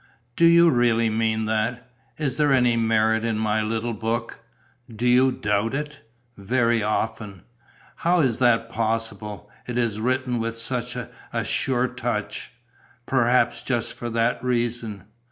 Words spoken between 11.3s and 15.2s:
sure touch." "Perhaps just for that reason."